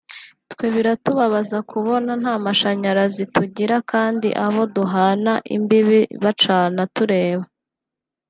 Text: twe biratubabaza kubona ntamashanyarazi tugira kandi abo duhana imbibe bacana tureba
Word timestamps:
twe 0.51 0.65
biratubabaza 0.75 1.57
kubona 1.71 2.11
ntamashanyarazi 2.21 3.23
tugira 3.35 3.75
kandi 3.91 4.27
abo 4.45 4.61
duhana 4.75 5.33
imbibe 5.55 5.99
bacana 6.23 6.81
tureba 6.95 7.43